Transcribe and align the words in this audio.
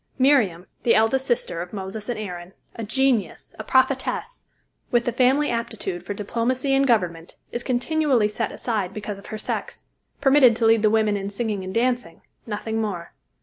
Miriam, 0.17 0.65
the 0.81 0.95
eldest 0.95 1.27
sister 1.27 1.61
of 1.61 1.73
Moses 1.73 2.09
and 2.09 2.17
Aaron, 2.19 2.53
a 2.75 2.83
genius, 2.83 3.53
a 3.59 3.63
prophetess, 3.63 4.45
with 4.89 5.05
the 5.05 5.11
family 5.11 5.51
aptitude 5.51 6.01
for 6.01 6.15
diplomacy 6.15 6.73
and 6.73 6.87
government, 6.87 7.37
is 7.51 7.61
continually 7.61 8.27
set 8.27 8.51
aside 8.51 8.95
because 8.95 9.19
of 9.19 9.27
her 9.27 9.37
sex 9.37 9.83
permitted 10.19 10.55
to 10.55 10.65
lead 10.65 10.81
the 10.81 10.89
women 10.89 11.15
in 11.15 11.29
singing 11.29 11.63
and 11.63 11.75
dancing, 11.75 12.21
nothing 12.47 12.81
more. 12.81 13.11